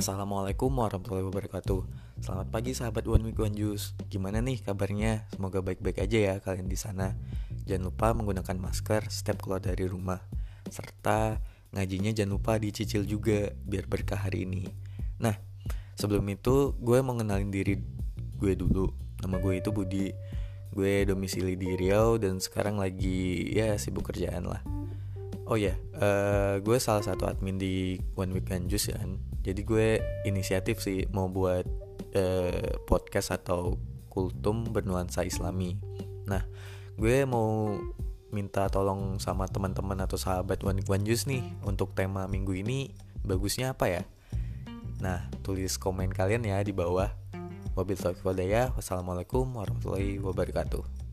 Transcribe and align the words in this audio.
Assalamualaikum 0.00 0.72
warahmatullahi 0.80 1.28
wabarakatuh. 1.28 1.84
Selamat 2.24 2.48
pagi 2.48 2.72
sahabat 2.72 3.04
One 3.04 3.20
Week 3.20 3.36
One 3.36 3.52
Juice. 3.52 3.92
Gimana 4.08 4.40
nih 4.40 4.64
kabarnya? 4.64 5.28
Semoga 5.28 5.60
baik-baik 5.60 6.00
aja 6.00 6.16
ya 6.16 6.34
kalian 6.40 6.72
di 6.72 6.78
sana. 6.80 7.12
Jangan 7.68 7.92
lupa 7.92 8.16
menggunakan 8.16 8.56
masker 8.56 9.12
setiap 9.12 9.44
keluar 9.44 9.60
dari 9.60 9.84
rumah. 9.84 10.24
Serta 10.72 11.36
ngajinya 11.76 12.16
jangan 12.16 12.32
lupa 12.32 12.56
dicicil 12.56 13.04
juga 13.04 13.52
Biar 13.52 13.84
berkah 13.84 14.24
hari 14.24 14.48
ini. 14.48 14.72
Nah, 15.20 15.36
sebelum 16.00 16.24
itu 16.32 16.72
gue 16.80 17.04
mau 17.04 17.12
ngenalin 17.20 17.52
diri 17.52 17.76
gue 18.40 18.56
dulu. 18.56 18.88
Nama 19.20 19.36
gue 19.36 19.52
itu 19.60 19.68
Budi. 19.68 20.16
Gue 20.72 21.04
domisili 21.04 21.60
di 21.60 21.76
Riau 21.76 22.16
dan 22.16 22.40
sekarang 22.40 22.80
lagi 22.80 23.52
ya 23.52 23.76
sibuk 23.76 24.08
kerjaan 24.08 24.48
lah 24.48 24.79
Oh 25.50 25.58
ya, 25.58 25.74
uh, 25.98 26.62
gue 26.62 26.78
salah 26.78 27.02
satu 27.02 27.26
admin 27.26 27.58
di 27.58 27.98
One 28.14 28.30
Weekend 28.30 28.70
Juice 28.70 28.94
ya 28.94 29.02
kan. 29.02 29.18
Jadi 29.42 29.66
gue 29.66 29.98
inisiatif 30.22 30.78
sih 30.78 31.10
mau 31.10 31.26
buat 31.26 31.66
uh, 32.14 32.78
podcast 32.86 33.34
atau 33.34 33.74
kultum 34.06 34.70
bernuansa 34.70 35.26
Islami. 35.26 35.74
Nah, 36.30 36.46
gue 36.94 37.26
mau 37.26 37.74
minta 38.30 38.70
tolong 38.70 39.18
sama 39.18 39.50
teman-teman 39.50 39.98
atau 39.98 40.14
sahabat 40.14 40.62
One 40.62 40.86
Weekend 40.86 41.02
Juice 41.02 41.26
nih 41.26 41.42
untuk 41.66 41.98
tema 41.98 42.30
minggu 42.30 42.54
ini 42.54 42.94
bagusnya 43.26 43.74
apa 43.74 43.90
ya? 43.90 44.02
Nah, 45.02 45.26
tulis 45.42 45.82
komen 45.82 46.14
kalian 46.14 46.46
ya 46.46 46.62
di 46.62 46.70
bawah. 46.70 47.10
Wabillahi 47.74 48.70
Wassalamualaikum 48.78 49.50
warahmatullahi 49.50 50.22
wabarakatuh. 50.22 51.09